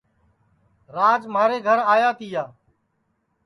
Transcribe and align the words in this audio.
راج 0.95 1.21
مِھارے 1.33 1.57
گھر 1.67 1.77
آیا 1.93 2.09
تیا 2.17 2.43